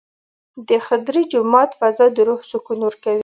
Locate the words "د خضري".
0.67-1.21